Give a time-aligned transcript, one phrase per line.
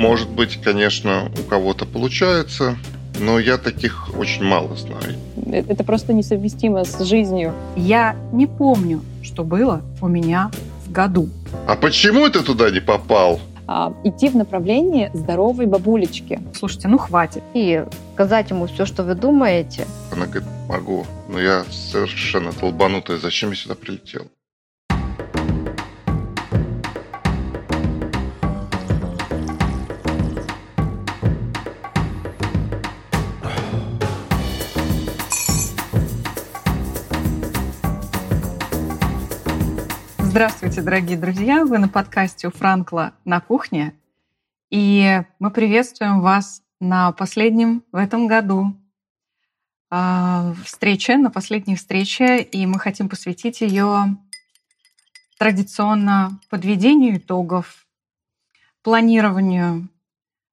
[0.00, 2.78] Может быть, конечно, у кого-то получается,
[3.18, 5.14] но я таких очень мало знаю.
[5.68, 7.52] Это просто несовместимо с жизнью.
[7.76, 10.50] Я не помню, что было у меня
[10.86, 11.28] в году.
[11.66, 13.40] А почему ты туда не попал?
[13.66, 16.40] А, идти в направлении здоровой бабулечки.
[16.54, 17.42] Слушайте, ну хватит.
[17.52, 19.86] И сказать ему все, что вы думаете.
[20.10, 23.18] Она говорит, могу, но я совершенно толбанутая.
[23.18, 24.28] Зачем я сюда прилетел?
[40.30, 41.64] Здравствуйте, дорогие друзья!
[41.64, 43.96] Вы на подкасте у Франкла на кухне.
[44.70, 48.76] И мы приветствуем вас на последнем в этом году
[49.90, 52.42] э, встрече, на последней встрече.
[52.42, 54.16] И мы хотим посвятить ее
[55.36, 57.84] традиционно подведению итогов,
[58.82, 59.88] планированию,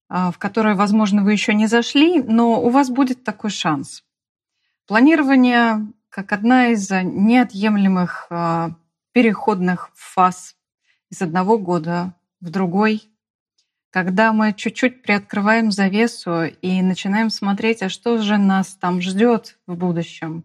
[0.09, 4.03] э, в которое, возможно, вы еще не зашли, но у вас будет такой шанс.
[4.87, 8.69] Планирование как одна из неотъемлемых э,
[9.17, 10.55] переходных фаз
[11.09, 13.01] из одного года в другой,
[13.89, 19.75] когда мы чуть-чуть приоткрываем завесу и начинаем смотреть, а что же нас там ждет в
[19.75, 20.43] будущем.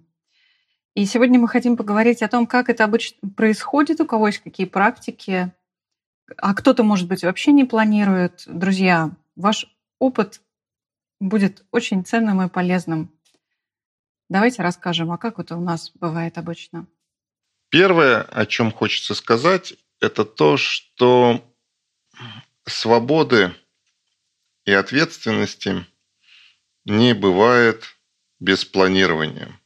[0.95, 4.67] И сегодня мы хотим поговорить о том, как это обычно происходит, у кого есть какие
[4.67, 5.53] практики,
[6.39, 8.45] а кто-то, может быть, вообще не планирует.
[8.47, 9.67] Друзья, ваш
[9.99, 10.41] опыт
[11.21, 13.13] будет очень ценным и полезным.
[14.31, 16.87] Давайте расскажем, а как это у нас бывает обычно.
[17.73, 21.43] Первое, о чем хочется сказать, это то, что
[22.67, 23.55] свободы
[24.67, 25.87] и ответственности
[26.85, 27.97] не бывает
[28.41, 29.59] без планирования.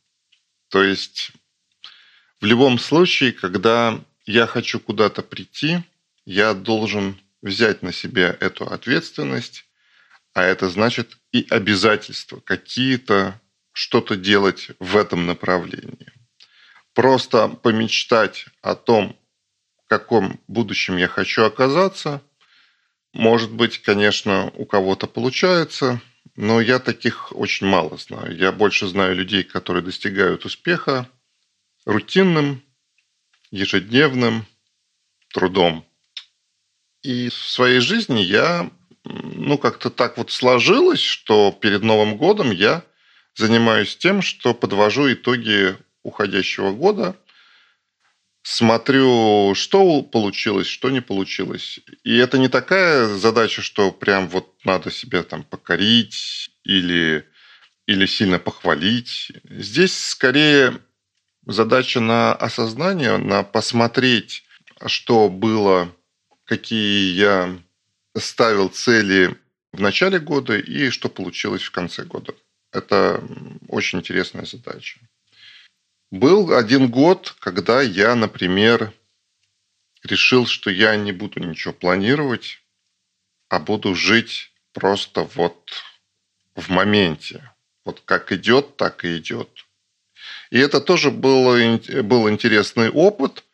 [0.69, 1.33] То есть
[2.41, 5.83] в любом случае, когда я хочу куда-то прийти,
[6.25, 9.65] я должен взять на себя эту ответственность,
[10.33, 13.41] а это значит и обязательства какие-то,
[13.73, 16.16] что-то делать в этом направлении
[16.97, 19.17] просто помечтать о том,
[19.85, 22.23] в каком будущем я хочу оказаться.
[23.13, 26.01] Может быть, конечно, у кого-то получается,
[26.37, 28.35] но я таких очень мало знаю.
[28.35, 31.07] Я больше знаю людей, которые достигают успеха
[31.85, 32.63] рутинным,
[33.51, 34.47] ежедневным
[35.35, 35.87] трудом.
[37.03, 38.71] И в своей жизни я,
[39.05, 42.85] ну, как-то так вот сложилось, что перед Новым годом я
[43.35, 47.17] занимаюсь тем, что подвожу итоги уходящего года,
[48.43, 51.81] смотрю, что получилось, что не получилось.
[52.05, 57.27] И это не такая задача, что прям вот надо себя там покорить или,
[57.87, 59.33] или сильно похвалить.
[59.45, 60.79] Здесь скорее
[61.45, 64.45] задача на осознание, на посмотреть,
[64.87, 65.93] что было,
[66.45, 67.59] какие я
[68.17, 69.37] ставил цели
[69.73, 72.33] в начале года и что получилось в конце года.
[72.73, 73.23] Это
[73.69, 75.01] очень интересная задача.
[76.17, 78.91] Был один год, когда я, например,
[80.03, 82.63] решил, что я не буду ничего планировать,
[83.51, 85.73] а буду жить просто вот
[86.55, 87.53] в моменте.
[87.85, 89.67] Вот как идет, так и идет.
[90.51, 91.53] И это тоже был,
[92.03, 93.45] был интересный опыт,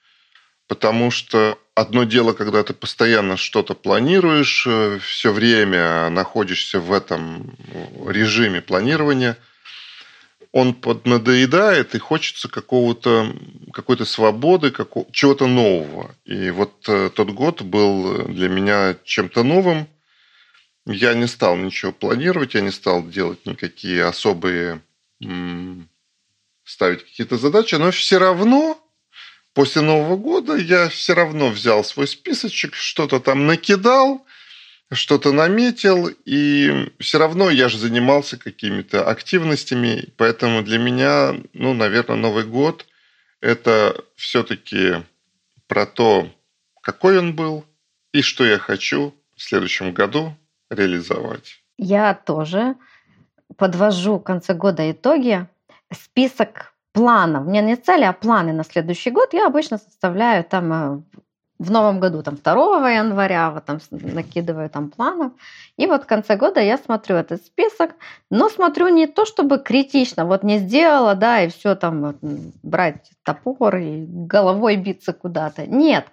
[0.69, 7.57] потому что одно дело, когда ты постоянно что-то планируешь, э, все время находишься в этом
[8.07, 9.37] режиме планирования–
[10.53, 13.35] он поднадоедает, и хочется какого-то,
[13.73, 16.15] какой-то свободы, какого, чего-то нового.
[16.27, 19.89] И вот э, тот год был для меня чем-то новым.
[20.85, 24.83] Я не стал ничего планировать, я не стал делать никакие особые,
[26.65, 28.79] ставить какие-то задачи, но все равно
[29.55, 34.27] после Нового года я все равно взял свой списочек, что-то там накидал,
[34.93, 42.17] что-то наметил, и все равно я же занимался какими-то активностями, поэтому для меня, ну, наверное,
[42.17, 42.87] Новый год–
[43.41, 45.03] это все-таки
[45.67, 46.29] про то,
[46.81, 47.65] какой он был
[48.13, 50.37] и что я хочу в следующем году
[50.71, 51.63] реализовать.
[51.79, 52.77] Я тоже
[53.57, 55.47] подвожу в конце года итоги,
[55.93, 57.47] список планов.
[57.47, 59.33] У меня не цели, а планы на следующий год.
[59.33, 61.03] Я обычно составляю там э,
[61.63, 65.33] в новом году, там, 2 января, вот там накидываю там планов.
[65.77, 67.93] И вот в конце года я смотрю этот список,
[68.31, 72.17] но смотрю не то, чтобы критично, вот не сделала, да, и все там вот,
[72.63, 75.67] брать топор и головой биться куда-то.
[75.67, 76.07] Нет.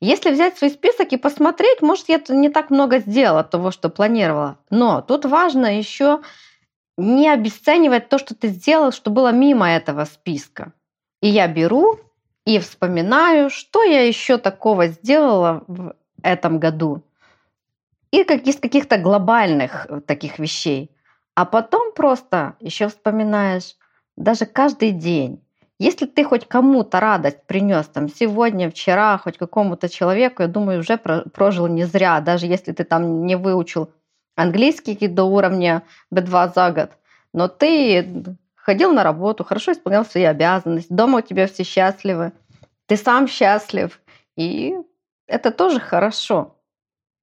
[0.00, 4.58] Если взять свой список и посмотреть, может, я не так много сделала того, что планировала.
[4.70, 6.20] Но тут важно еще
[6.96, 10.72] не обесценивать то, что ты сделал, что было мимо этого списка.
[11.20, 12.00] И я беру
[12.46, 17.02] и вспоминаю, что я еще такого сделала в этом году.
[18.12, 20.90] и как из каких-то глобальных э, таких вещей.
[21.34, 23.76] А потом просто еще вспоминаешь
[24.16, 25.42] даже каждый день.
[25.78, 30.96] Если ты хоть кому-то радость принес там сегодня, вчера, хоть какому-то человеку, я думаю, уже
[30.96, 33.90] прожил не зря, даже если ты там не выучил
[34.36, 35.82] английский до уровня
[36.14, 36.90] B2 за год,
[37.34, 42.32] но ты ходил на работу, хорошо исполнял свои обязанности, дома у тебя все счастливы,
[42.86, 44.00] ты сам счастлив,
[44.36, 44.74] и
[45.28, 46.56] это тоже хорошо.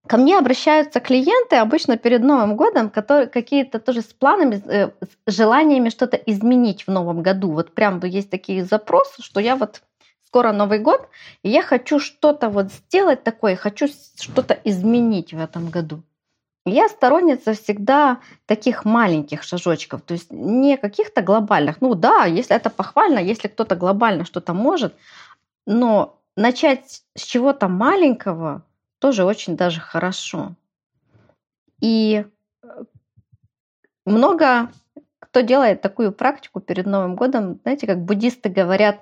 [0.08, 4.92] Ко мне обращаются клиенты обычно перед Новым годом, которые какие-то тоже с планами, э,
[5.28, 7.52] с желаниями что-то изменить в Новом году.
[7.52, 9.82] Вот прям есть такие запросы, что я вот
[10.26, 11.10] скоро Новый год,
[11.44, 16.04] и я хочу что-то вот сделать такое, хочу что-то изменить в этом году.
[16.66, 21.82] Я сторонница всегда таких маленьких шажочков, то есть не каких-то глобальных.
[21.82, 24.96] Ну да, если это похвально, если кто-то глобально что-то может,
[25.66, 28.64] но начать с чего-то маленького
[29.00, 30.54] тоже очень даже хорошо.
[31.82, 32.26] И
[32.64, 32.68] э,
[34.06, 34.70] много
[35.20, 39.00] кто делает такую практику перед Новым годом, знаете, как буддисты говорят,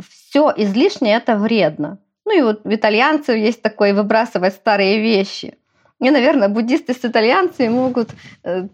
[0.00, 1.98] все излишнее это вредно.
[2.24, 5.58] Ну и вот в итальянцев есть такое выбрасывать старые вещи.
[6.04, 8.10] И, наверное, буддисты с итальянцами могут
[8.42, 8.68] э,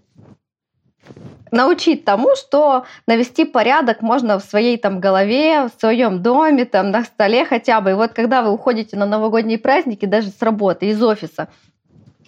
[1.52, 7.04] научить тому, что навести порядок можно в своей там голове, в своем доме, там на
[7.04, 7.90] столе хотя бы.
[7.90, 11.46] И вот когда вы уходите на новогодние праздники, даже с работы, из офиса,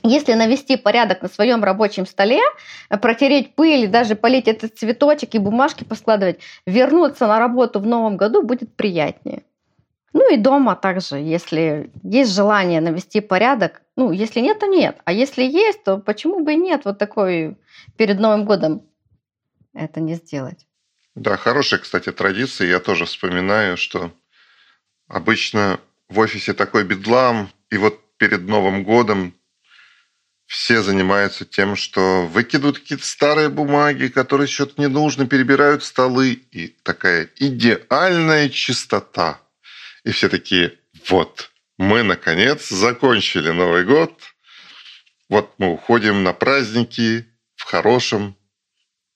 [0.05, 2.41] если навести порядок на своем рабочем столе,
[3.01, 8.43] протереть пыль, даже полить этот цветочек и бумажки поскладывать, вернуться на работу в новом году
[8.43, 9.43] будет приятнее.
[10.13, 14.99] Ну и дома также, если есть желание навести порядок, ну, если нет, то нет.
[15.05, 17.57] А если есть, то почему бы и нет вот такой
[17.97, 18.83] перед Новым годом
[19.75, 20.67] это не сделать.
[21.15, 22.69] Да, хорошая, кстати, традиция.
[22.69, 24.13] Я тоже вспоминаю, что
[25.09, 29.35] обычно в офисе такой бедлам, и вот перед Новым годом
[30.47, 36.33] все занимаются тем, что выкидывают какие-то старые бумаги, которые что-то не нужно, перебирают столы.
[36.33, 39.41] И такая идеальная чистота.
[40.05, 40.79] И все такие,
[41.09, 44.13] вот, мы, наконец, закончили Новый год.
[45.29, 48.37] Вот мы уходим на праздники в хорошем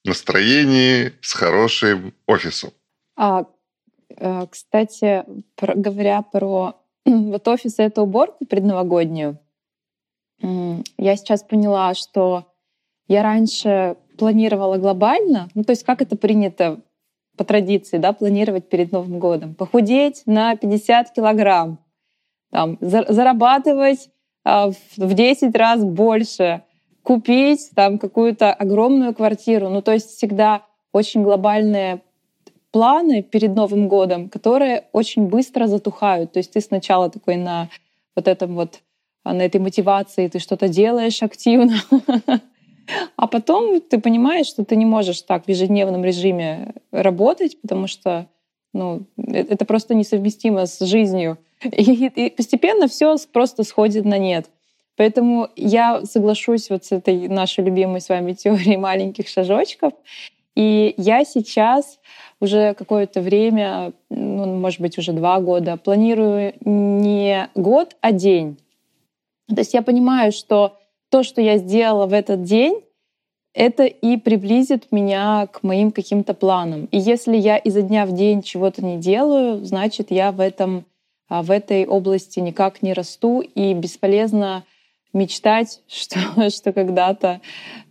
[0.05, 2.71] настроении, с хорошим офисом.
[3.17, 3.47] А,
[4.09, 5.25] э, кстати,
[5.61, 9.39] говоря про вот офис и эту уборку предновогоднюю,
[10.41, 12.53] я сейчас поняла, что
[13.09, 16.81] я раньше планировала глобально, ну то есть как это принято
[17.37, 21.79] по традиции, да, планировать перед Новым годом, похудеть на 50 килограмм,
[22.51, 24.09] там, зарабатывать
[24.45, 26.63] а, в 10 раз больше,
[27.03, 29.69] купить там какую-то огромную квартиру.
[29.69, 30.63] Ну, то есть всегда
[30.93, 32.01] очень глобальные
[32.73, 36.33] планы перед Новым годом, которые очень быстро затухают.
[36.33, 37.69] То есть ты сначала такой на
[38.15, 38.81] вот этом вот,
[39.25, 41.77] а, на этой мотивации, ты что-то делаешь активно,
[43.17, 48.27] а потом ты понимаешь, что ты не можешь так в ежедневном режиме работать, потому что
[48.73, 51.39] ну, э, это просто несовместимо с жизнью.
[51.65, 54.47] И, и постепенно все просто сходит на нет.
[54.97, 59.93] Поэтому я соглашусь вот с этой нашей любимой с вами теорией маленьких шажочков.
[60.55, 61.99] И я сейчас
[62.41, 68.57] уже какое-то время, ну, может быть, уже два года, планирую не год, а день.
[69.49, 70.79] То есть я понимаю, что
[71.17, 72.83] то, что я сделала в этот день,
[73.55, 76.91] это и приблизит меня к моим каким-то планам.
[76.93, 80.85] И если я изо дня в день чего-то не делаю, значит, я в, этом,
[81.31, 84.65] а, в этой области никак не расту и бесполезно
[85.15, 87.41] мечтать, что, что когда-то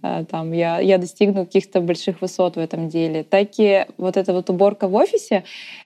[0.03, 3.23] э, там, я, я достигну каких-то больших высот в этом деле.
[3.23, 5.45] Так и вот эта вот уборка в офисе,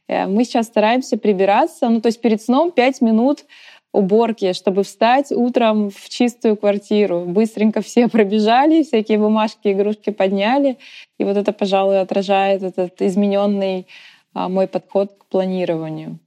[0.10, 3.46] э, мы сейчас стараемся прибираться, ну то есть перед сном 5 минут
[3.92, 7.26] уборки, чтобы встать утром в чистую квартиру.
[7.26, 10.78] Быстренько все пробежали, всякие бумажки, игрушки подняли.
[11.18, 13.88] И вот это, пожалуй, отражает этот измененный
[14.34, 16.20] а, мой подход к планированию.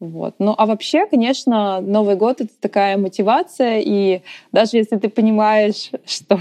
[0.00, 0.36] Вот.
[0.38, 6.38] Ну а вообще, конечно, Новый год это такая мотивация, и даже если ты понимаешь, что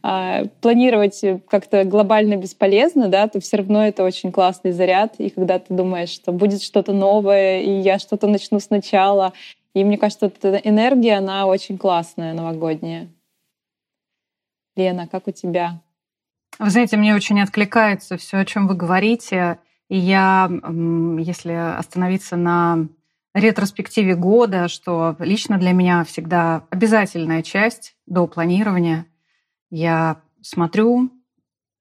[0.00, 5.14] планировать как-то глобально бесполезно, да, то все равно это очень классный заряд.
[5.18, 9.32] И когда ты думаешь, что будет что-то новое, и я что-то начну сначала,
[9.74, 13.08] и мне кажется, эта энергия, она очень классная, новогодняя.
[14.76, 15.80] Лена, как у тебя?
[16.58, 19.58] Вы знаете, мне очень откликается все, о чем вы говорите.
[19.88, 20.50] И я,
[21.18, 22.88] если остановиться на
[23.34, 29.06] ретроспективе года, что лично для меня всегда обязательная часть до планирования,
[29.70, 31.10] я смотрю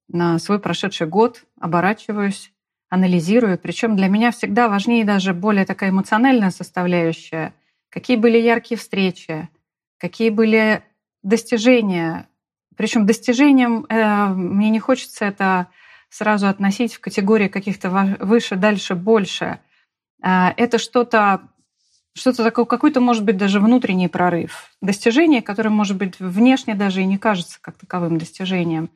[0.07, 2.51] на свой прошедший год, оборачиваюсь,
[2.89, 3.57] анализирую.
[3.59, 7.53] Причем для меня всегда важнее даже более такая эмоциональная составляющая.
[7.89, 9.49] Какие были яркие встречи,
[9.97, 10.83] какие были
[11.23, 12.27] достижения,
[12.75, 15.67] причем достижением э, мне не хочется это
[16.09, 17.89] сразу относить в категории каких-то
[18.21, 19.59] выше, дальше, больше.
[20.23, 21.41] Э, это что-то
[22.13, 24.71] что-то такое, какой-то, может быть, даже внутренний прорыв.
[24.81, 28.89] Достижение, которое, может быть, внешне даже и не кажется как таковым достижением.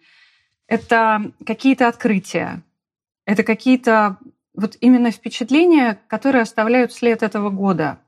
[0.67, 2.63] Это какие-то открытия,
[3.25, 4.17] это какие-то
[4.55, 7.99] вот именно впечатления, которые оставляют след этого года.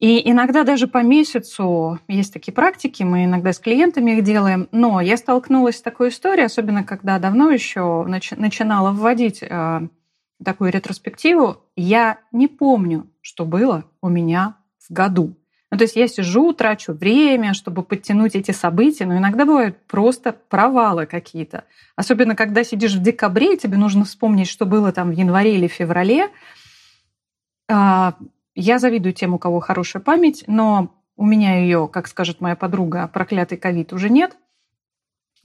[0.00, 5.00] И иногда даже по месяцу есть такие практики, мы иногда с клиентами их делаем, но
[5.00, 9.88] я столкнулась с такой историей, особенно когда давно еще начинала вводить э,
[10.42, 15.36] такую ретроспективу, я не помню, что было у меня в году.
[15.70, 20.32] Ну, то есть я сижу, трачу время, чтобы подтянуть эти события, но иногда бывают просто
[20.32, 21.64] провалы какие-то.
[21.96, 25.66] Особенно, когда сидишь в декабре, и тебе нужно вспомнить, что было там в январе или
[25.66, 26.30] феврале.
[27.68, 28.14] А,
[28.54, 33.08] я завидую тем, у кого хорошая память, но у меня ее, как скажет моя подруга,
[33.08, 34.36] проклятый ковид уже нет.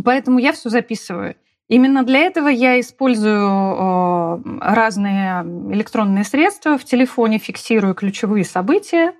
[0.04, 1.36] Поэтому я все записываю.
[1.70, 9.14] Именно для этого я использую разные электронные средства в телефоне, фиксирую ключевые события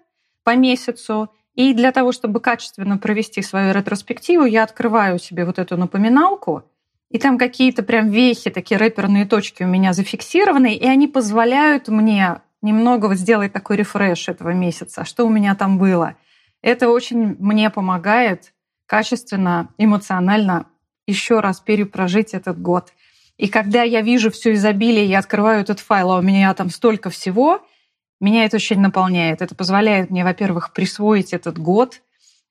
[0.44, 1.30] по месяцу.
[1.54, 6.64] И для того, чтобы качественно провести свою ретроспективу, я открываю себе вот эту напоминалку,
[7.12, 12.42] и там какие-то прям вехи, такие рэперные точки у меня зафиксированы, и они позволяют мне
[12.62, 16.16] немного вот сделать такой рефреш этого месяца, что у меня там было.
[16.62, 18.54] Это очень мне помогает
[18.86, 20.66] качественно, эмоционально
[21.10, 22.94] еще раз перепрожить этот год.
[23.38, 27.10] И когда я вижу все изобилие, я открываю этот файл, а у меня там столько
[27.10, 27.66] всего,
[28.20, 29.42] меня это очень наполняет.
[29.42, 32.02] Это позволяет мне, во-первых, присвоить этот год,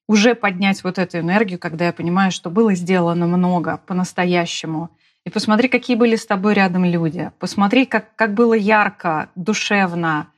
[0.07, 4.91] уже поднять вот эту энергию, когда я понимаю, что было сделано много по-настоящему.
[5.25, 7.31] И посмотри, какие были с тобой рядом люди.
[7.39, 10.29] Посмотри, как, как было ярко, душевно,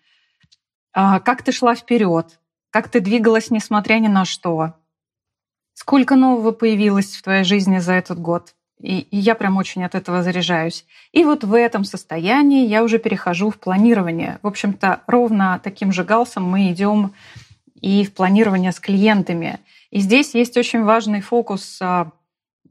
[0.93, 4.75] а, как ты шла вперед, как ты двигалась, несмотря ни на что.
[5.81, 8.55] Сколько нового появилось в твоей жизни за этот год?
[8.83, 10.85] И, и я прям очень от этого заряжаюсь.
[11.11, 14.41] И вот в этом состоянии я уже перехожу в планирование.
[14.43, 17.13] В общем-то, ровно таким же галсом мы идем
[17.81, 19.59] и в планирование с клиентами.
[19.91, 22.13] И здесь есть очень важный фокус, а,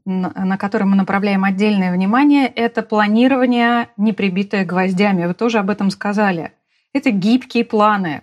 [0.04, 5.26] на который мы направляем отдельное внимание, это планирование, не прибитое гвоздями.
[5.26, 6.52] Вы тоже об этом сказали.
[6.92, 8.22] Это гибкие планы.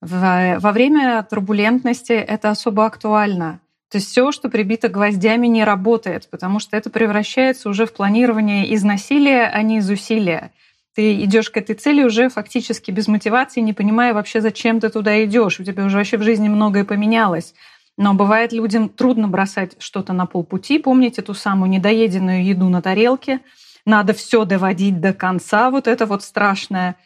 [0.00, 3.60] Во время турбулентности это особо актуально.
[3.90, 8.66] То есть все, что прибито гвоздями, не работает, потому что это превращается уже в планирование
[8.66, 10.52] из насилия, а не из усилия.
[10.94, 15.24] Ты идешь к этой цели уже фактически без мотивации, не понимая вообще, зачем ты туда
[15.24, 15.58] идешь.
[15.60, 17.54] У тебя уже вообще в жизни многое поменялось.
[17.96, 23.40] Но бывает людям трудно бросать что-то на полпути, помнить эту самую недоеденную еду на тарелке.
[23.86, 26.96] Надо все доводить до конца, вот это вот страшное.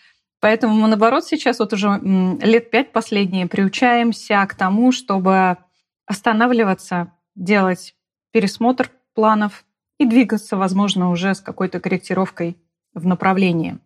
[0.40, 2.00] Поэтому мы, наоборот, сейчас вот уже
[2.42, 5.58] лет пять последние приучаемся к тому, чтобы
[6.06, 7.94] останавливаться, делать
[8.30, 9.64] пересмотр планов
[9.98, 12.56] и двигаться, возможно, уже с какой-то корректировкой
[12.94, 13.78] в направлении.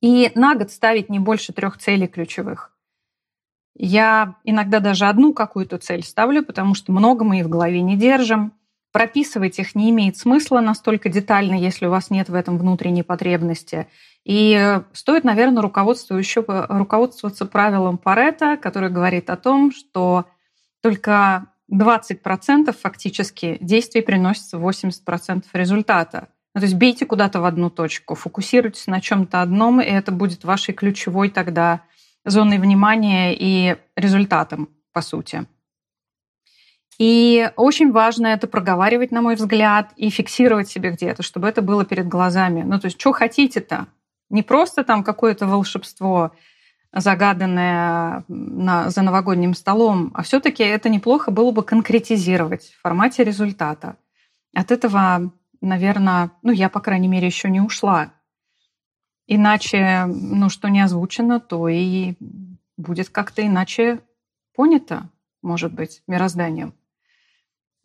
[0.00, 2.76] И на год ставить не больше трех целей ключевых.
[3.74, 7.96] Я иногда даже одну какую-то цель ставлю, потому что много мы и в голове не
[7.96, 8.52] держим.
[8.92, 13.86] Прописывать их не имеет смысла настолько детально, если у вас нет в этом внутренней потребности.
[14.24, 20.26] И стоит, наверное, руководству еще руководствоваться правилом Паретта, который говорит о том, что
[20.82, 26.28] только 20% фактически действий приносится 80% результата.
[26.54, 30.44] Ну, то есть бейте куда-то в одну точку, фокусируйтесь на чем-то одном, и это будет
[30.44, 31.80] вашей ключевой тогда
[32.26, 35.46] зоной внимания и результатом, по сути.
[36.98, 41.84] И очень важно это проговаривать, на мой взгляд, и фиксировать себе где-то, чтобы это было
[41.86, 42.62] перед глазами.
[42.62, 43.86] Ну, то есть, что хотите-то?
[44.28, 46.32] Не просто там какое-то волшебство,
[46.92, 53.96] загаданное на, за новогодним столом, а все-таки это неплохо было бы конкретизировать в формате результата.
[54.54, 58.12] От этого, наверное, ну я, по крайней мере, еще не ушла.
[59.26, 62.14] Иначе, ну, что не озвучено, то и
[62.76, 64.00] будет как-то иначе
[64.54, 65.08] понято,
[65.40, 66.74] может быть, мирозданием.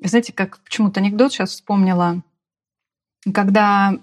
[0.03, 2.21] Знаете, как почему-то анекдот сейчас вспомнила,
[3.33, 3.93] когда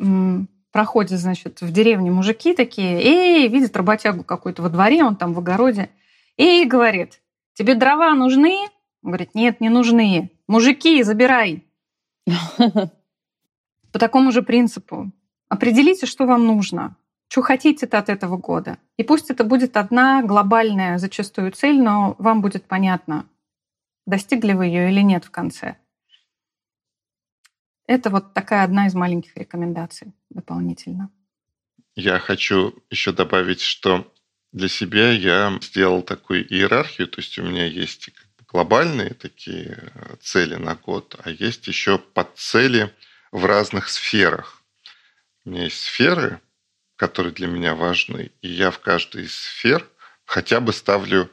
[0.75, 5.39] проходят, значит, в деревне мужики такие, эй, видят работягу какую-то во дворе, он там в
[5.39, 5.89] огороде,
[6.37, 8.59] эй, говорит, тебе дрова нужны?
[9.05, 10.33] Он говорит, нет, не нужны.
[10.49, 11.65] Мужики, забирай.
[12.57, 15.13] По такому же принципу.
[15.49, 16.97] Определите, что вам нужно,
[17.29, 18.79] что хотите от этого года.
[18.97, 23.27] И пусть это будет одна глобальная зачастую цель, но вам будет понятно,
[24.07, 25.77] достигли вы ее или нет в конце.
[27.87, 31.11] Это вот такая одна из маленьких рекомендаций дополнительно.
[31.95, 34.11] Я хочу еще добавить, что
[34.53, 38.11] для себя я сделал такую иерархию, то есть у меня есть
[38.49, 42.93] глобальные такие э, цели на год, а есть еще подцели
[43.33, 44.63] в разных сферах.
[45.45, 46.41] У меня есть сферы,
[46.97, 49.87] которые для меня важны, и я в каждой из сфер
[50.25, 51.31] хотя бы ставлю,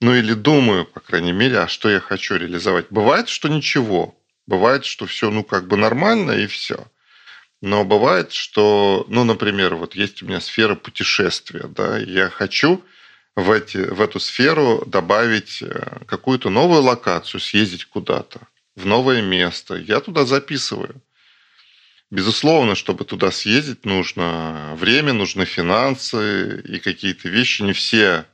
[0.00, 2.86] ну или думаю, по крайней мере, а что я хочу реализовать.
[2.90, 4.16] Бывает, что ничего,
[4.46, 6.86] бывает, что все, ну как бы нормально и все.
[7.62, 12.84] Но бывает, что, ну, например, вот есть у меня сфера путешествия, да, я хочу
[13.34, 18.40] в, эти, в эту сферу добавить э, какую-то новую локацию, съездить куда-то,
[18.74, 19.74] в новое место.
[19.74, 21.00] Я туда записываю.
[22.10, 27.62] Безусловно, чтобы туда съездить, нужно время, нужны финансы и какие-то вещи.
[27.62, 28.26] Не все,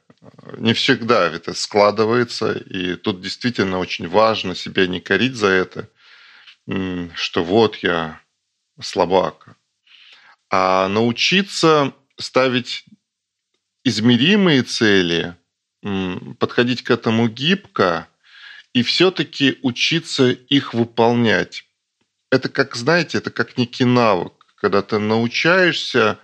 [0.59, 2.52] не всегда это складывается.
[2.52, 5.88] И тут действительно очень важно себя не корить за это,
[6.66, 8.21] что вот я
[8.81, 9.57] слабак.
[10.50, 12.85] А научиться ставить
[13.85, 15.37] измеримые цели,
[16.38, 18.09] подходить к этому гибко
[18.73, 21.64] и все-таки учиться их выполнять.
[22.31, 26.19] Это как, знаете, это как некий навык, когда ты научаешься,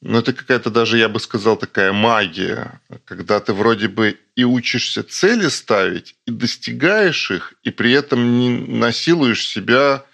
[0.00, 5.02] ну это какая-то даже, я бы сказал, такая магия, когда ты вроде бы и учишься
[5.02, 10.04] цели ставить, и достигаешь их, и при этом не насилуешь себя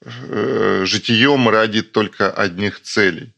[0.00, 3.34] э, житием ради только одних целей.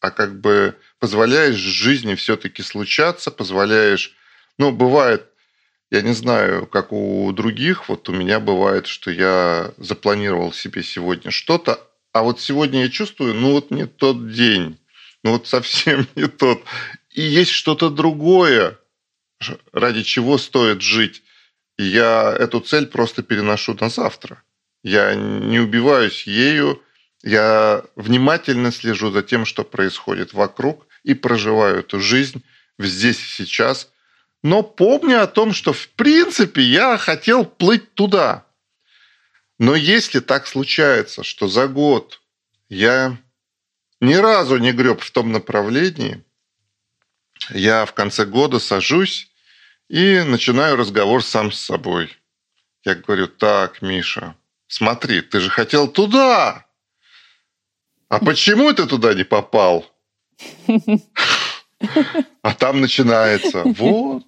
[0.00, 4.14] А как бы позволяешь жизни все-таки случаться, позволяешь...
[4.58, 5.26] Ну, бывает,
[5.90, 11.30] я не знаю, как у других, вот у меня бывает, что я запланировал себе сегодня
[11.30, 11.80] что-то,
[12.18, 14.78] а вот сегодня я чувствую, ну вот не тот день,
[15.22, 16.62] ну вот совсем не тот.
[17.10, 18.78] И есть что-то другое,
[19.72, 21.22] ради чего стоит жить.
[21.78, 24.42] Я эту цель просто переношу на завтра.
[24.82, 26.82] Я не убиваюсь ею,
[27.22, 32.42] я внимательно слежу за тем, что происходит вокруг, и проживаю эту жизнь
[32.78, 33.90] здесь и сейчас,
[34.42, 38.45] но помню о том, что в принципе я хотел плыть туда.
[39.58, 42.20] Но если так случается, что за год
[42.68, 43.16] я
[44.00, 46.22] ни разу не греб в том направлении,
[47.50, 49.30] я в конце года сажусь
[49.88, 52.16] и начинаю разговор сам с собой.
[52.84, 54.36] Я говорю, так, Миша,
[54.68, 56.66] смотри, ты же хотел туда,
[58.08, 59.86] а почему ты туда не попал?
[62.40, 64.24] А там начинается, вот,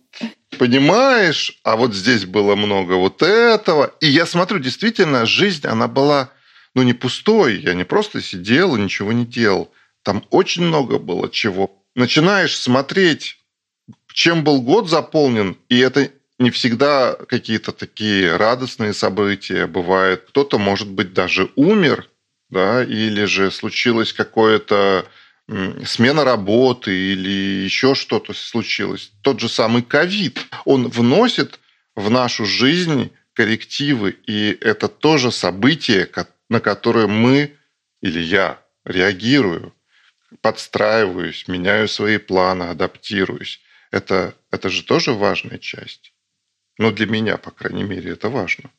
[0.59, 3.95] понимаешь, а вот здесь было много вот этого.
[4.01, 6.31] И я смотрю, действительно, жизнь, она была,
[6.75, 7.61] ну, не пустой.
[7.61, 9.73] Я не просто сидел и ничего не делал.
[10.03, 11.83] Там очень много было чего.
[11.95, 13.39] Начинаешь смотреть,
[14.13, 20.25] чем был год заполнен, и это не всегда какие-то такие радостные события бывают.
[20.29, 22.09] Кто-то, может быть, даже умер,
[22.49, 25.07] да, или же случилось какое-то
[25.85, 29.13] смена работы или еще что-то случилось.
[29.23, 31.59] Тот же самый ковид, он вносит
[31.95, 36.09] в нашу жизнь коррективы, и это тоже событие,
[36.49, 37.57] на которое мы
[38.01, 39.75] или я реагирую,
[40.41, 43.61] подстраиваюсь, меняю свои планы, адаптируюсь.
[43.91, 46.13] Это, это же тоже важная часть.
[46.77, 48.71] Ну, для меня, по крайней мере, это важно.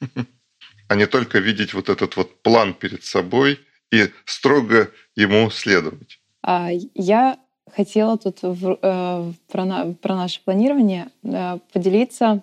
[0.88, 3.60] а не только видеть вот этот вот план перед собой
[3.92, 6.18] и строго ему следовать.
[6.42, 7.38] А, я
[7.70, 12.42] хотела тут в, э, про, про наше планирование э, поделиться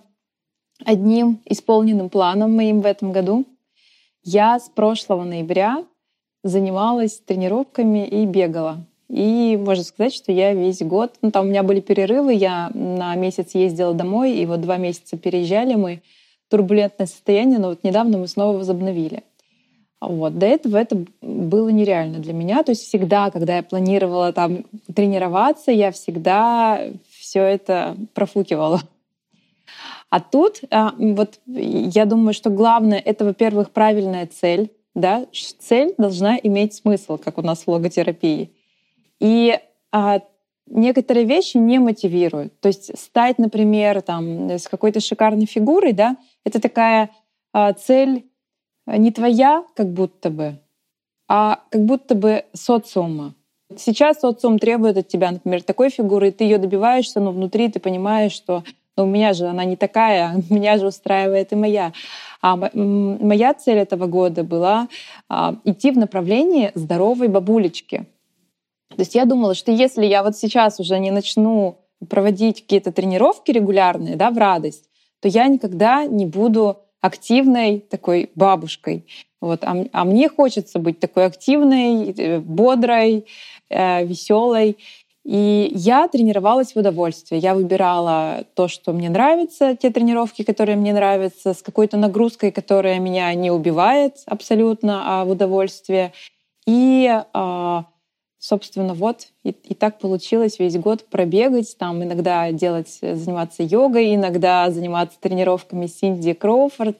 [0.85, 3.45] одним исполненным планом моим в этом году.
[4.23, 5.85] Я с прошлого ноября
[6.43, 8.85] занималась тренировками и бегала.
[9.09, 13.15] И можно сказать, что я весь год, ну там у меня были перерывы, я на
[13.15, 16.03] месяц ездила домой, и вот два месяца переезжали мы
[16.49, 19.23] турбулентное состояние, но вот недавно мы снова возобновили.
[20.01, 20.37] Вот.
[20.37, 22.63] До этого это было нереально для меня.
[22.63, 28.81] То есть всегда, когда я планировала там тренироваться, я всегда все это профукивала.
[30.09, 34.71] А тут а, вот я думаю, что главное это, во-первых, правильная цель.
[34.95, 35.25] Да?
[35.31, 38.49] Цель должна иметь смысл, как у нас в логотерапии.
[39.19, 39.59] И
[39.91, 40.21] а,
[40.65, 42.59] некоторые вещи не мотивируют.
[42.59, 47.11] То есть стать, например, там, с какой-то шикарной фигурой, да, это такая
[47.53, 48.28] а, цель
[48.97, 50.59] не твоя, как будто бы,
[51.27, 53.35] а как будто бы социума.
[53.77, 57.79] Сейчас социум требует от тебя, например, такой фигуры, и ты ее добиваешься, но внутри ты
[57.79, 58.63] понимаешь, что
[58.97, 61.93] ну, у меня же она не такая, меня же устраивает и моя.
[62.41, 64.87] А моя цель этого года была
[65.29, 68.07] а, идти в направлении здоровой бабулечки.
[68.89, 71.77] То есть я думала, что если я вот сейчас уже не начну
[72.09, 74.89] проводить какие-то тренировки регулярные, да, в радость,
[75.21, 79.05] то я никогда не буду активной такой бабушкой.
[79.41, 79.63] Вот.
[79.63, 83.25] А, а мне хочется быть такой активной, э, бодрой,
[83.69, 84.77] э, веселой.
[85.25, 87.39] И я тренировалась в удовольствие.
[87.39, 92.99] Я выбирала то, что мне нравится, те тренировки, которые мне нравятся, с какой-то нагрузкой, которая
[92.99, 96.13] меня не убивает абсолютно, а в удовольствие.
[96.65, 97.85] И, а,
[98.39, 104.71] собственно, вот и, и так получилось весь год пробегать, там иногда делать, заниматься йогой, иногда
[104.71, 106.97] заниматься тренировками Синди Кроуфорд.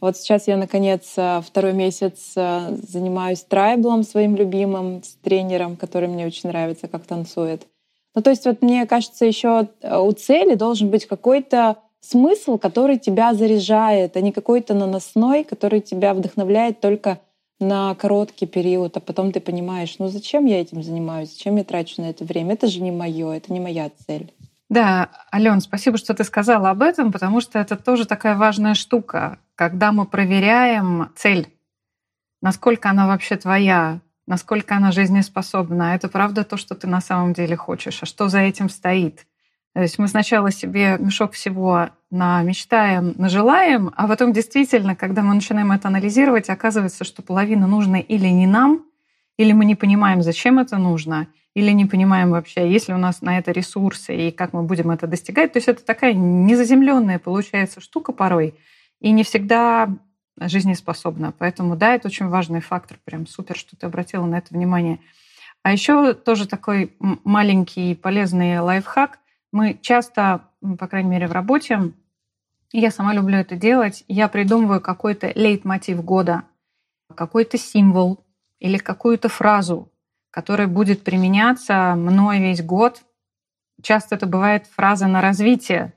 [0.00, 6.08] Вот сейчас я, наконец, э, второй месяц э, занимаюсь трайблом своим любимым, с тренером, который
[6.08, 7.66] мне очень нравится, как танцует.
[8.14, 12.98] Ну, то есть вот мне кажется, еще э, у цели должен быть какой-то смысл, который
[12.98, 17.20] тебя заряжает, а не какой-то наносной, который тебя вдохновляет только
[17.60, 22.02] на короткий период, а потом ты понимаешь, ну зачем я этим занимаюсь, зачем я трачу
[22.02, 24.32] на это время, это же не мое, это не моя цель.
[24.68, 29.38] Да, Ален, спасибо, что ты сказала об этом, потому что это тоже такая важная штука
[29.60, 31.52] когда мы проверяем цель,
[32.40, 37.56] насколько она вообще твоя, насколько она жизнеспособна, это правда то, что ты на самом деле
[37.56, 39.26] хочешь, а что за этим стоит.
[39.74, 45.70] То есть мы сначала себе мешок всего намечтаем, нажелаем, а потом действительно, когда мы начинаем
[45.72, 48.84] это анализировать, оказывается, что половина нужна или не нам,
[49.36, 53.22] или мы не понимаем, зачем это нужно, или не понимаем вообще, есть ли у нас
[53.22, 55.52] на это ресурсы и как мы будем это достигать.
[55.52, 58.54] То есть это такая незаземленная получается штука порой—
[59.00, 59.88] и не всегда
[60.38, 61.34] жизнеспособна.
[61.36, 62.98] Поэтому, да, это очень важный фактор.
[63.04, 65.00] Прям супер, что ты обратила на это внимание.
[65.62, 69.18] А еще тоже такой маленький полезный лайфхак.
[69.52, 71.92] Мы часто, по крайней мере, в работе,
[72.72, 76.44] я сама люблю это делать, я придумываю какой-то лейтмотив года,
[77.14, 78.24] какой-то символ
[78.60, 79.90] или какую-то фразу,
[80.30, 83.02] которая будет применяться мной весь год.
[83.82, 85.94] Часто это бывает фраза на развитие,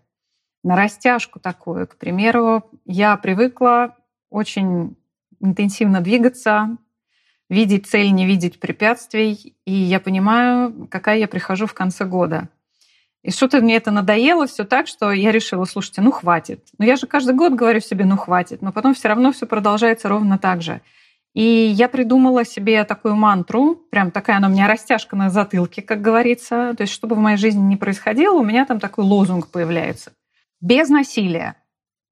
[0.64, 1.88] на растяжку такую.
[1.88, 3.96] К примеру, я привыкла
[4.32, 4.96] очень
[5.40, 6.78] интенсивно двигаться,
[7.50, 12.50] видеть цель, не видеть препятствий, и я понимаю, какая я прихожу в конце года.
[13.24, 16.68] И что-то мне это надоело все так, что я решила, слушайте, ну хватит.
[16.78, 20.10] Ну я же каждый год говорю себе, ну хватит, но потом все равно все продолжается
[20.10, 20.82] ровно так же.
[21.34, 26.02] И я придумала себе такую мантру, прям такая она у меня растяжка на затылке, как
[26.02, 26.74] говорится.
[26.78, 30.12] То есть, чтобы в моей жизни не происходило, у меня там такой лозунг появляется
[30.62, 31.56] без насилия.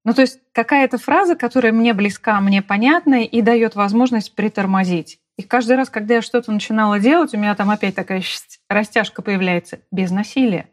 [0.04, 5.20] Ну, то есть какая-то фраза, которая мне близка, мне понятна и дает возможность притормозить.
[5.38, 8.24] И каждый раз, когда я что-то начинала делать, у меня там опять такая
[8.70, 10.68] растяжка появляется без насилия.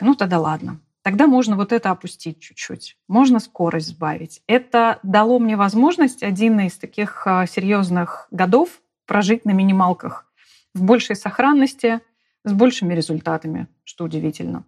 [0.00, 0.80] Ну тогда ладно.
[1.02, 2.98] Тогда можно вот это опустить чуть-чуть.
[3.08, 4.42] Можно скорость сбавить.
[4.46, 10.26] Это дало мне возможность один из таких а, серьезных годов прожить на минималках
[10.74, 12.00] в большей сохранности,
[12.44, 14.64] с большими результатами, что удивительно.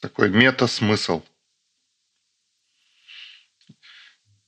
[0.00, 1.22] Такой мета-смысл.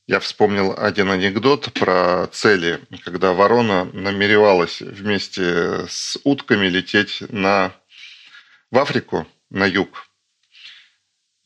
[0.06, 7.72] Я вспомнил один анекдот про цели, когда ворона намеревалась вместе с утками лететь на...
[8.70, 10.08] в Африку, на юг.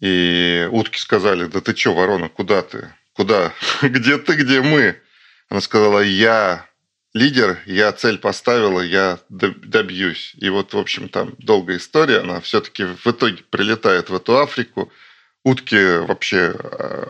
[0.00, 2.92] И утки сказали, да ты что, ворона, куда ты?
[3.12, 3.52] Куда?
[3.82, 5.00] Где ты, где мы?
[5.48, 6.66] Она сказала, я
[7.14, 10.34] лидер, я цель поставила, я добьюсь.
[10.36, 14.92] И вот, в общем, там долгая история, она все-таки в итоге прилетает в эту Африку–
[15.44, 17.06] утки вообще э,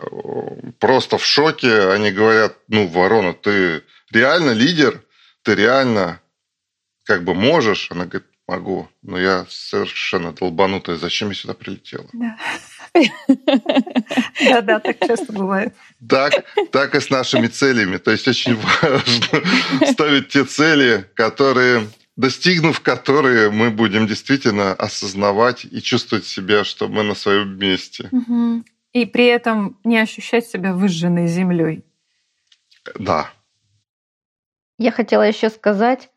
[0.79, 1.89] просто в шоке.
[1.89, 5.03] Они говорят, ну, ворона, ты реально лидер,
[5.43, 6.21] ты реально
[7.03, 7.91] как бы можешь.
[7.91, 10.95] Она говорит, могу, но я совершенно долбанутая.
[10.95, 12.05] Зачем я сюда прилетела?
[12.13, 12.37] Да.
[14.49, 15.75] Да-да, так часто бывает.
[16.09, 17.97] Так, так и с нашими целями.
[17.97, 25.81] То есть очень важно ставить те цели, которые достигнув которые мы будем действительно осознавать и
[25.81, 28.09] чувствовать себя, что мы на своем месте.
[28.91, 31.85] И при этом не ощущать себя выжженной землей.
[32.99, 33.31] Да.
[34.77, 36.09] Я хотела еще сказать,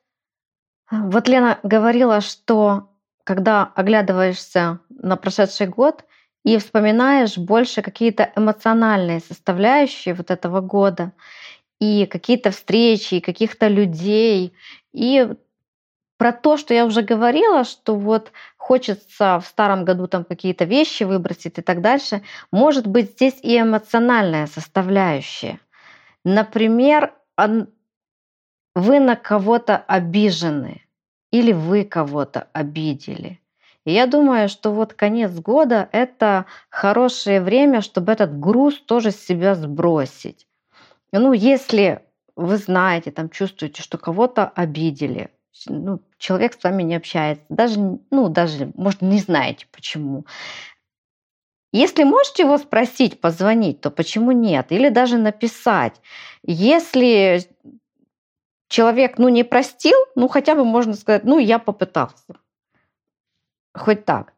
[0.93, 2.91] вот Лена говорила, что
[3.25, 6.05] когда оглядываешься на прошедший год
[6.45, 11.13] и вспоминаешь больше какие-то эмоциональные составляющие вот этого года,
[11.81, 14.55] и какие-то встречи, и каких-то людей,
[14.93, 15.35] и
[16.17, 21.03] про то, что я уже говорила, что вот хочется в старом году там какие-то вещи
[21.03, 25.59] выбросить и так дальше, может быть здесь и эмоциональная составляющая.
[26.23, 27.15] Например,
[28.77, 30.82] вы на кого-то обижены
[31.33, 33.41] или вы кого-то обидели.
[33.85, 39.17] И я думаю, что вот конец года— это хорошее время, чтобы этот груз тоже с
[39.17, 40.47] себя сбросить.
[41.13, 42.03] Ну, если
[42.37, 45.31] вы знаете, там чувствуете, что кого-то обидели,
[45.67, 50.25] ну, человек с вами не общается, даже, ну, даже, может, не знаете почему.
[51.73, 54.73] Если можете его спросить, позвонить, то почему нет?
[54.73, 56.01] Или даже написать.
[56.45, 57.49] Если
[58.73, 62.25] человек, ну, не простил, ну, хотя бы можно сказать, ну, я попытался.
[63.75, 64.33] хоть так.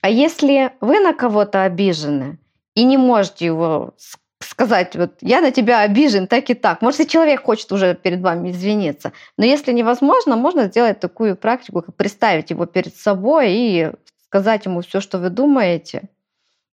[0.00, 2.38] А если вы на кого-то обижены
[2.74, 3.94] и не можете его
[4.40, 6.82] сказать, вот я на тебя обижен, так и так.
[6.82, 9.12] Может, и человек хочет уже перед вами извиниться.
[9.36, 13.92] Но если невозможно, можно сделать такую практику, как представить его перед собой и
[14.24, 16.08] сказать ему все, что вы думаете.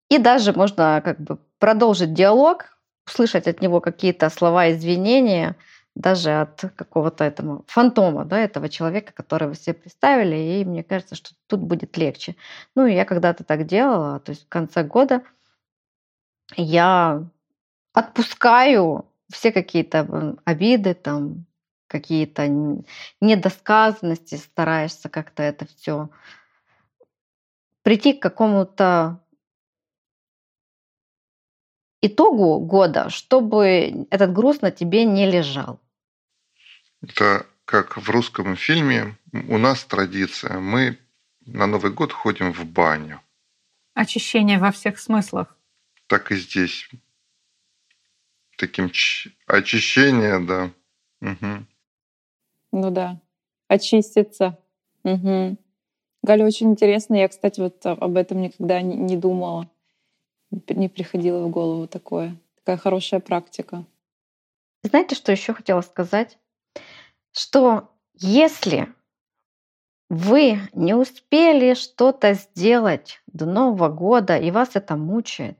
[0.09, 5.55] И даже можно как бы продолжить диалог, услышать от него какие-то слова извинения,
[5.99, 11.15] даже от какого-то этого фантома, да, этого человека, которого вы себе представили, и мне кажется,
[11.15, 12.37] что тут будет легче.
[12.73, 15.23] Ну, я когда-то так делала, то есть в конце года
[16.55, 17.27] я
[17.91, 21.45] отпускаю все какие-то обиды, там,
[21.87, 22.47] какие-то
[23.19, 26.09] недосказанности, стараешься как-то это все
[27.83, 29.19] прийти к какому-то
[32.01, 35.81] итогу года, чтобы этот груз на тебе не лежал.
[37.01, 39.15] Это как в русском фильме.
[39.31, 40.59] У нас традиция.
[40.59, 40.97] Мы
[41.45, 43.21] на Новый год ходим в баню.
[43.93, 45.55] Очищение во всех смыслах.
[46.07, 46.89] Так и здесь.
[48.57, 49.31] Таким ч...
[49.45, 50.71] очищение, да.
[51.21, 51.65] Угу.
[52.71, 53.19] Ну да.
[53.67, 54.57] Очиститься.
[55.03, 55.57] Угу.
[56.23, 57.15] Галя, очень интересно.
[57.15, 59.69] Я, кстати, вот об этом никогда не думала
[60.51, 62.35] не приходило в голову такое.
[62.55, 63.85] Такая хорошая практика.
[64.83, 66.37] Знаете, что еще хотела сказать?
[67.31, 68.93] Что если
[70.09, 75.57] вы не успели что-то сделать до Нового года, и вас это мучает,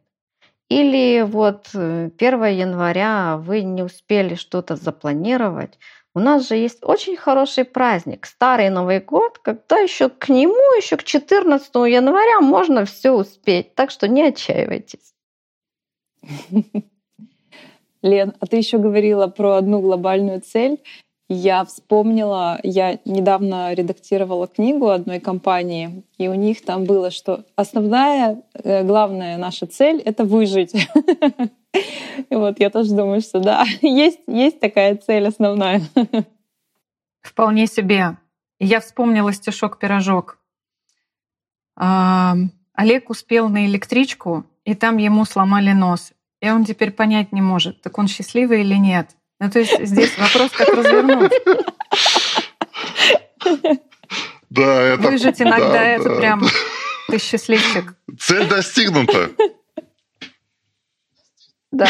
[0.70, 5.78] или вот 1 э, января вы не успели что-то запланировать,
[6.16, 10.98] у нас же есть очень хороший праздник, Старый Новый год, когда еще к нему, еще
[10.98, 13.76] к 14 января можно все успеть.
[13.76, 15.14] Так что не отчаивайтесь.
[18.02, 20.82] Лен, а ты еще говорила про одну глобальную цель.
[21.32, 28.42] Я вспомнила, я недавно редактировала книгу одной компании, и у них там было, что основная,
[28.56, 30.74] э, главная наша цель— это выжить.
[32.30, 35.82] И вот я тоже думаю, что да, есть, есть такая цель основная.
[37.22, 38.18] Вполне себе.
[38.60, 40.40] Я вспомнила стишок-пирожок.
[41.76, 46.12] Олег успел на электричку, и там ему сломали нос.
[46.42, 49.16] И он теперь понять не может, так он счастливый или нет.
[49.40, 51.32] Ну, то есть здесь вопрос, как развернуть.
[54.50, 55.02] Да, это...
[55.04, 56.48] Выжить иногда да, это да, прям...
[57.08, 57.94] Ты счастливчик.
[58.20, 59.30] Цель достигнута.
[61.72, 61.88] Да.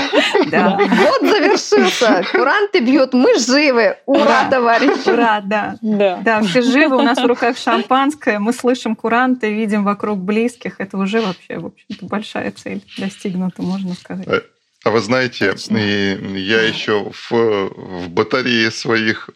[0.52, 0.78] да.
[0.78, 2.24] Вот завершился.
[2.32, 3.98] Куранты бьют, мы живы.
[4.06, 4.50] Ура, Ура.
[4.50, 5.10] товарищи.
[5.10, 5.78] Ура, да.
[5.82, 6.18] да.
[6.24, 10.82] Да, все живы, у нас в руках шампанское, мы слышим куранты, видим вокруг близких.
[10.82, 14.28] Это уже вообще, в общем-то, большая цель достигнута, можно сказать.
[14.89, 19.30] А, вы знаете, и я еще в, в батарее своих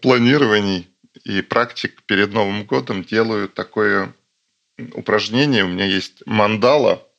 [0.00, 0.88] планирований
[1.24, 4.14] и практик перед Новым годом делаю такое
[4.94, 5.64] упражнение.
[5.64, 7.04] У меня есть мандала–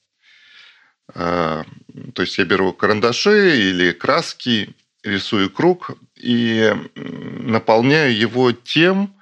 [1.13, 1.65] а,
[2.13, 9.13] то есть я беру карандаши или краски, рисую круг и наполняю его тем,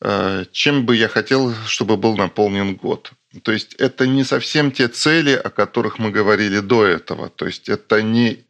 [0.00, 3.12] а, чем бы я хотел, чтобы был наполнен год.
[3.42, 7.28] То есть это не совсем те цели, о которых мы говорили до этого.
[7.28, 8.44] То есть это не,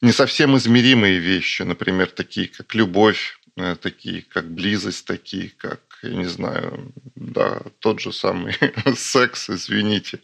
[0.00, 6.10] не совсем измеримые вещи, например, такие как любовь, э, такие как близость, такие как я
[6.10, 8.54] не знаю, да, тот же самый
[8.96, 10.20] секс, извините.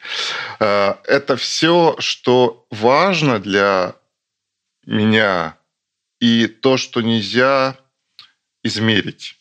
[0.61, 3.97] А, это все, что важно для
[4.87, 5.57] меня,
[6.21, 7.77] и то, что нельзя
[8.63, 9.37] измерить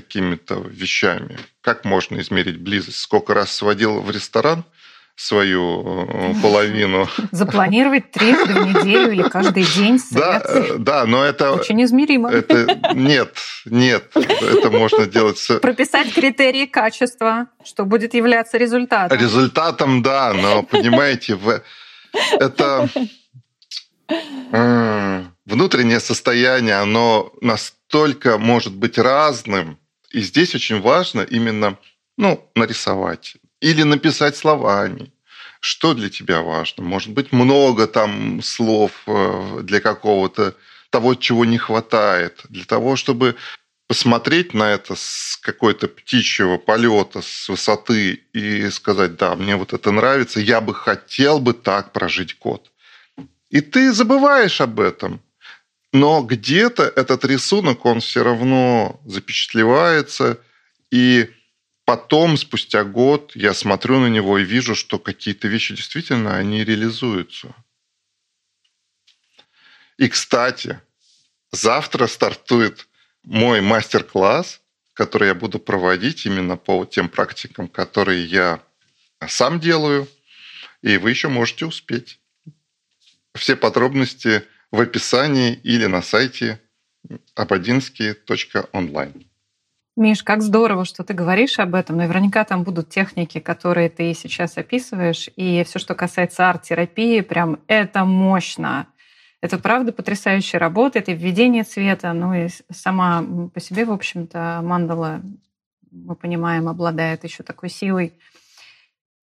[0.00, 1.38] какими-то вещами.
[1.60, 2.98] Как можно измерить близость?
[2.98, 4.64] Сколько раз сводил в ресторан–
[5.16, 7.08] свою э, половину.
[7.32, 9.98] Запланировать трижды в неделю или каждый день.
[10.12, 11.52] Да, э, да, но это...
[11.52, 12.30] Очень измеримо.
[12.30, 15.40] Это, нет, нет, это можно делать...
[15.62, 19.18] Прописать критерии качества, что будет являться результатом.
[19.18, 21.38] Результатом, да, но, понимаете,
[22.38, 22.88] это
[25.46, 29.78] внутреннее состояние, оно настолько может быть разным,
[30.10, 31.78] и здесь очень важно именно
[32.16, 35.12] ну, нарисовать, или написать словами.
[35.60, 36.84] Что для тебя важно?
[36.84, 40.54] Может быть, много там слов э, для какого-то
[40.90, 43.36] того, чего не хватает, для того, чтобы
[43.88, 49.90] посмотреть на это с какой-то птичьего полета, с высоты и сказать, да, мне вот это
[49.90, 52.70] нравится, я бы хотел бы так прожить год.
[53.50, 55.20] И ты забываешь об этом.
[55.96, 60.38] Но где-то этот рисунок, он все равно запечатлевается,
[60.90, 61.30] и
[61.86, 67.54] потом, спустя год, я смотрю на него и вижу, что какие-то вещи действительно, они реализуются.
[69.96, 70.80] И, кстати,
[71.50, 72.88] завтра стартует
[73.24, 74.60] мой мастер-класс
[74.96, 78.62] который я буду проводить именно по тем практикам, которые я
[79.28, 80.08] сам делаю,
[80.80, 82.18] и вы еще можете успеть.
[83.34, 86.60] Все подробности в описании или на сайте
[87.34, 89.26] ободинский.онлайн.
[89.96, 91.96] Миш, как здорово, что ты говоришь об этом.
[91.96, 95.30] Наверняка там будут техники, которые ты сейчас описываешь.
[95.36, 98.88] И все, что касается арт-терапии, прям это мощно.
[99.40, 105.22] Это правда потрясающая работа, это введение цвета, ну и сама по себе, в общем-то, мандала,
[105.90, 108.12] мы понимаем, обладает еще такой силой.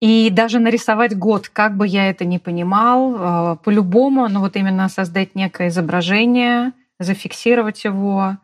[0.03, 4.89] И даже нарисовать год, как бы я это ни понимал, э, по-любому, ну вот именно
[4.89, 8.37] создать некое изображение, зафиксировать его,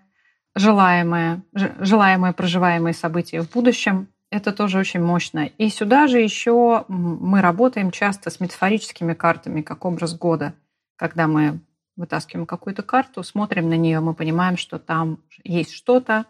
[0.56, 5.50] желаемое, желаемое проживаемое событие в будущем, это тоже очень мощно.
[5.58, 10.54] И сюда же еще мы работаем часто с метафорическими картами, как образ года–
[11.00, 11.62] когда мы
[11.96, 16.26] вытаскиваем какую-то карту, смотрим на нее, мы понимаем, что там есть что-то,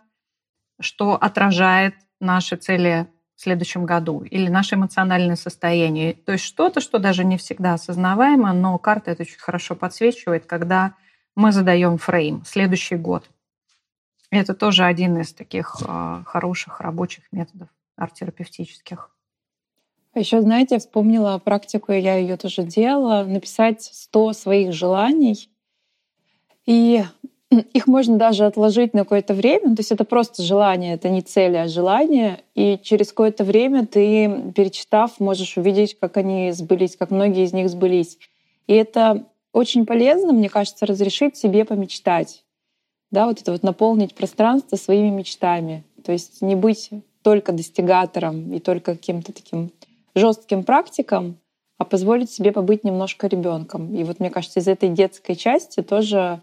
[0.79, 3.07] что отражает наши цели
[3.39, 6.12] в следующем году или наше эмоциональное состояние.
[6.13, 10.95] То есть что-то, что даже не всегда осознаваемо, но карта это очень хорошо подсвечивает, когда
[11.36, 13.30] мы задаем фрейм, следующий год.
[14.30, 19.10] Это тоже один из таких э, хороших рабочих методов арт-терапевтических.
[20.12, 25.49] А еще, знаете, я вспомнила практику, я ее тоже делала, написать 100 своих желаний.
[26.65, 27.06] И
[27.73, 29.75] их можно даже отложить на какое-то время.
[29.75, 32.41] То есть это просто желание, это не цель, а желание.
[32.55, 37.69] И через какое-то время ты, перечитав, можешь увидеть, как они сбылись, как многие из них
[37.69, 38.17] сбылись.
[38.67, 42.43] И это очень полезно, мне кажется, разрешить себе помечтать.
[43.12, 45.83] Да, вот это вот наполнить пространство своими мечтами.
[46.03, 46.91] То есть не быть
[47.23, 49.71] только достигатором и только каким-то таким
[50.15, 51.38] жестким практикам,
[51.77, 53.95] а позволить себе побыть немножко ребенком.
[53.95, 56.41] И вот мне кажется, из этой детской части тоже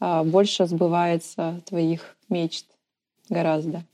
[0.00, 2.66] больше сбывается твоих мечт
[3.28, 3.84] гораздо.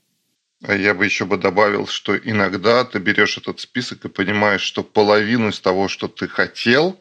[0.63, 4.83] А я бы еще бы добавил, что иногда ты берешь этот список и понимаешь, что
[4.83, 6.99] половину из того, что ты хотел,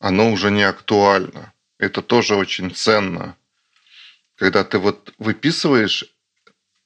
[0.00, 1.52] оно уже не актуально.
[1.78, 3.36] Это тоже очень ценно.
[4.34, 6.06] Когда ты вот выписываешь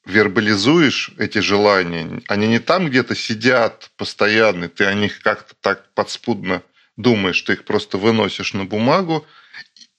[0.05, 6.63] вербализуешь эти желания, они не там где-то сидят постоянно, ты о них как-то так подспудно
[6.97, 9.25] думаешь, что их просто выносишь на бумагу,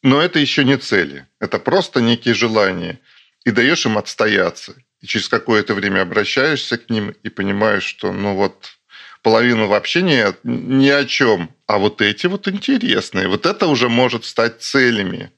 [0.03, 2.99] но это еще не цели, это просто некие желания,
[3.45, 4.75] и даешь им отстояться.
[4.99, 8.77] И через какое-то время обращаешься к ним и понимаешь, что ну вот
[9.21, 14.25] половину вообще нет, ни о чем, а вот эти вот интересные, вот это уже может
[14.25, 15.31] стать целями.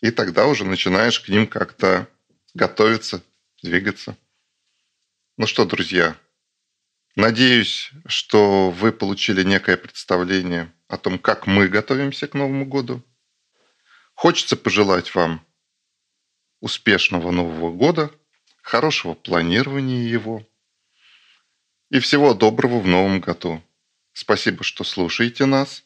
[0.00, 2.08] И тогда уже начинаешь к ним как-то
[2.54, 3.22] готовиться,
[3.62, 4.16] двигаться.
[5.36, 6.16] Ну что, друзья,
[7.16, 13.02] надеюсь, что вы получили некое представление о том, как мы готовимся к Новому году.
[14.20, 15.40] Хочется пожелать вам
[16.60, 18.10] успешного Нового года,
[18.60, 20.46] хорошего планирования его
[21.88, 23.62] и всего доброго в Новом году.
[24.12, 25.84] Спасибо, что слушаете нас.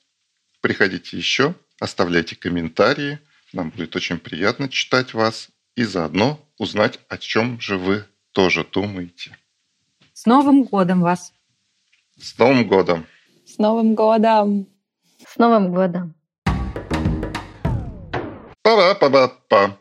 [0.61, 3.20] Приходите еще, оставляйте комментарии.
[3.53, 9.38] Нам будет очень приятно читать вас и заодно узнать, о чем же вы тоже думаете.
[10.12, 11.33] С Новым годом вас!
[12.20, 13.07] С Новым годом!
[13.47, 14.66] С Новым годом!
[15.25, 16.16] С Новым годом!
[18.64, 19.77] Па-па-па-па!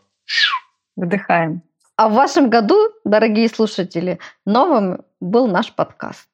[0.97, 1.61] Выдыхаем.
[1.95, 6.27] А в вашем году, дорогие слушатели, новым был наш подкаст.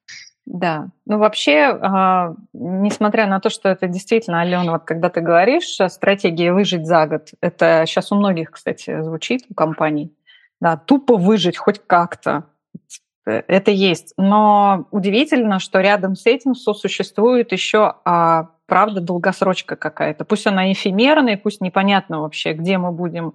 [0.46, 0.88] Да.
[1.06, 6.52] Ну, вообще, э, несмотря на то, что это действительно, Алена, вот когда ты говоришь, стратегия
[6.52, 10.12] выжить за год, это сейчас у многих, кстати, звучит, у компаний.
[10.60, 12.46] Да, тупо выжить хоть как-то.
[13.24, 14.12] Это есть.
[14.16, 20.24] Но удивительно, что рядом с этим сосуществует еще, а, правда, долгосрочка какая-то.
[20.24, 23.34] Пусть она эфемерная, пусть непонятно вообще, где мы будем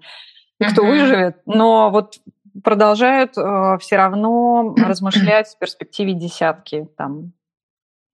[0.61, 2.19] и кто выживет, но вот
[2.63, 7.33] продолжают э, все равно размышлять в перспективе десятки, там,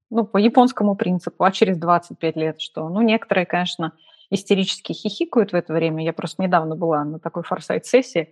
[0.10, 2.90] ну, по японскому принципу, а через 25 лет что?
[2.90, 3.94] Ну, некоторые, конечно,
[4.32, 6.04] истерически хихикают в это время.
[6.04, 8.32] Я просто недавно была на такой форсайт-сессии.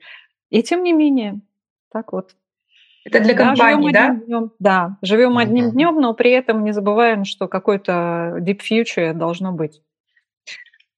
[0.49, 1.41] И тем не менее,
[1.91, 2.31] так вот.
[3.05, 4.07] Это для компании, да?
[4.07, 5.41] Живем днем, да, живем mm-hmm.
[5.41, 9.81] одним днем, но при этом не забываем, что какой-то deep future должно быть.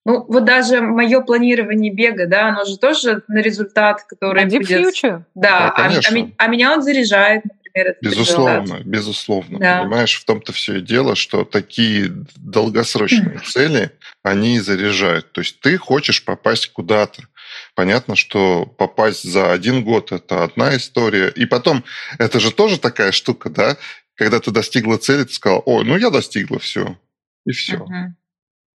[0.03, 4.69] Ну, вот даже мое планирование бега, да, оно же тоже на результат, который на будет...
[4.71, 5.23] Future?
[5.35, 7.97] Да, да а, а, а меня он заряжает, например.
[8.01, 8.85] Безусловно, результат.
[8.85, 9.59] безусловно.
[9.59, 9.81] Да.
[9.81, 13.91] Понимаешь, в том-то все и дело, что такие долгосрочные цели,
[14.23, 15.31] они заряжают.
[15.33, 17.21] То есть ты хочешь попасть куда-то.
[17.75, 21.29] Понятно, что попасть за один год– это одна история.
[21.29, 21.83] И потом,
[22.19, 23.77] это же тоже такая штука, да?
[24.15, 26.97] Когда ты достигла цели, ты сказал, о, ну я достигла все.
[27.45, 27.77] И все.
[27.77, 28.11] Uh-huh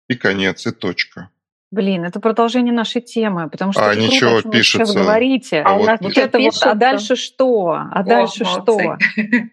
[0.07, 1.29] и конец, и точка.
[1.71, 4.99] Блин, это продолжение нашей темы, потому что А круто, ничего, о чем вы сейчас пишется.
[4.99, 5.61] говорите.
[5.61, 6.73] А у вот нас Вот это вот, а пишется.
[6.75, 7.69] дальше что?
[7.71, 8.77] А О, дальше что?
[8.77, 8.97] молодцы.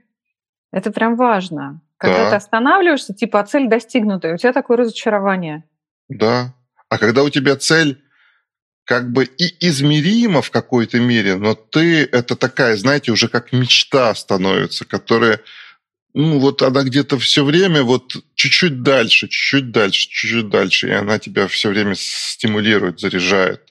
[0.73, 1.81] Это прям важно.
[1.97, 2.31] Когда Да.
[2.31, 5.65] ты останавливаешься, типа, а цель достигнута, и у тебя такое разочарование.
[6.09, 6.55] Да.
[6.89, 8.03] А когда у тебя цель
[8.91, 14.13] как бы и измерима в какой-то мере, но ты это такая, знаете, уже как мечта
[14.17, 15.39] становится, которая,
[16.13, 21.21] ну вот она где-то все время вот чуть-чуть дальше, чуть-чуть дальше, чуть-чуть дальше, и она
[21.21, 23.63] тебя все время стимулирует, заряжает.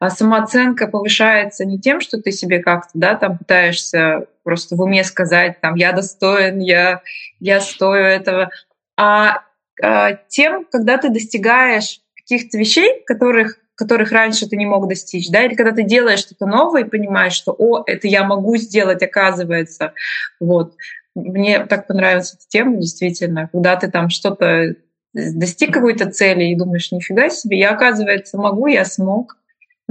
[0.00, 5.02] А самооценка повышается не тем, что ты себе как-то, да, там пытаешься просто в уме
[5.02, 7.00] сказать, там, я достоин, я,
[7.40, 8.50] я стою этого,
[8.98, 9.44] а,
[9.82, 15.44] а тем, когда ты достигаешь каких-то вещей, которых, которых раньше ты не мог достичь, да,
[15.44, 19.94] или когда ты делаешь что-то новое и понимаешь, что, о, это я могу сделать, оказывается,
[20.40, 20.74] вот.
[21.14, 24.76] Мне так понравилась эта тема, действительно, когда ты там что-то
[25.14, 29.36] достиг какой-то цели и думаешь, нифига себе, я, оказывается, могу, я смог.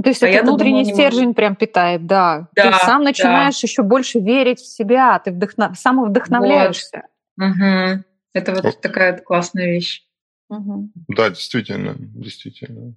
[0.02, 2.48] То есть А это внутренний думала, стержень прям питает, да.
[2.54, 3.08] Да, ты сам да.
[3.08, 5.74] начинаешь еще больше верить в себя, ты вдохно...
[5.74, 7.02] самовдохновляешься.
[7.36, 8.04] Мгм.
[8.32, 8.80] Это вот Вот.
[8.80, 10.02] такая вот классная вещь.
[10.48, 10.92] Мгм.
[11.08, 12.94] Да, действительно, действительно.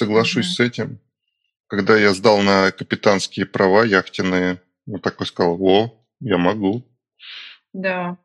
[0.00, 0.52] Соглашусь Мгм.
[0.52, 1.00] с этим.
[1.68, 6.86] Когда я сдал на капитанские права яхтенные, вот такой сказал, о, я могу.
[7.72, 8.18] Да.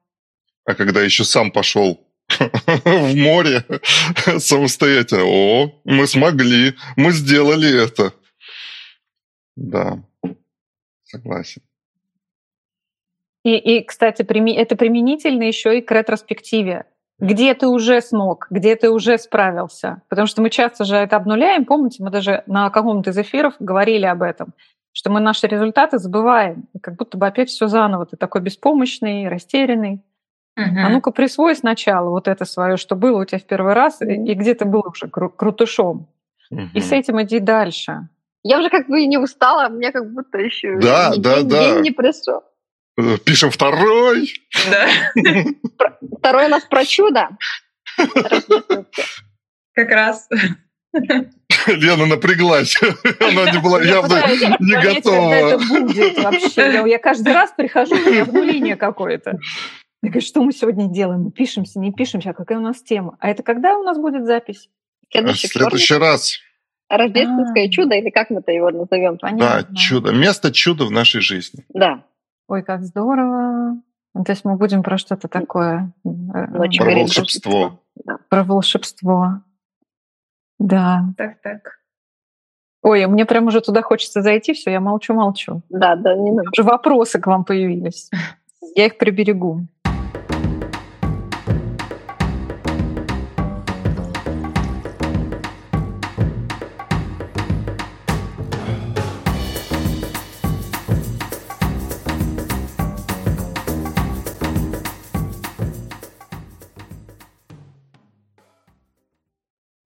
[0.65, 3.63] А когда еще сам пошел в море
[4.39, 8.13] самостоятельно, о, мы смогли, мы сделали это.
[9.55, 10.03] Да,
[11.03, 11.61] согласен.
[13.45, 16.85] И, и, кстати, прими- это применительно еще и к ретроспективе.
[17.21, 20.01] Где ты уже смог, где ты уже справился.
[20.09, 21.65] Потому что мы часто же это обнуляем.
[21.65, 24.53] Помните, мы даже на каком-то из эфиров говорили об этом,
[24.91, 26.67] что мы наши результаты забываем.
[26.73, 28.05] И как будто бы опять все заново.
[28.07, 30.01] Ты такой беспомощный, растерянный.
[30.57, 34.05] А ну-ка присвой сначала вот это свое, что было у тебя в первый раз, и,
[34.13, 36.07] и где ты был уже кру- крутышом.
[36.73, 38.09] И с этим иди дальше.
[38.43, 41.47] Я уже как бы и не устала, мне как будто еще Да, день, да, день-
[41.49, 41.73] да.
[41.73, 42.41] день не пришел.
[42.97, 44.33] Э, Пишем второй.
[44.69, 44.87] Да,
[46.19, 47.29] Второй у нас про чудо.
[49.73, 50.27] Как раз.
[51.67, 52.77] Лена напряглась.
[53.19, 55.79] Она не была Я явно пытаюсь не понять, когда это готова.
[55.79, 56.61] будет вообще.
[56.73, 59.37] Я, я каждый раз прихожу, у меня обнуление какое-то.
[60.03, 61.21] Я говорю, что мы сегодня делаем?
[61.25, 63.15] Мы пишемся, не пишемся, а какая у нас тема?
[63.19, 64.69] А это когда у нас будет запись?
[65.13, 66.39] А В Следующий раз.
[66.89, 67.69] Рождественское А.
[67.69, 69.17] чудо, или как мы-то его назовем?
[69.37, 70.11] Да, чудо.
[70.11, 71.63] Место чуда в нашей жизни.
[71.73, 72.03] Да.
[72.51, 73.77] Ой, как здорово.
[74.13, 75.93] Ну, То есть мы будем про что-то такое.
[76.03, 77.79] э, Ночью Про волшебство.
[77.95, 78.17] Да.
[78.27, 79.27] Про волшебство.
[80.59, 81.05] Да.
[81.17, 81.79] Так, так.
[82.83, 85.61] Ой, мне прям уже туда хочется зайти, все, я молчу-молчу.
[85.69, 86.49] Да, да, не надо.
[86.51, 88.09] Уже вопросы к вам появились.
[88.75, 89.61] Я их приберегу.